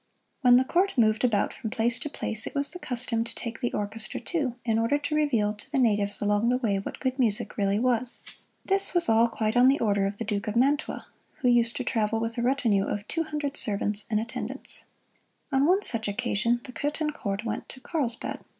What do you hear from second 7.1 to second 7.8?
music really